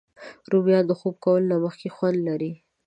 [0.51, 2.51] رومیان د خوب کولو نه مخکې خوند لري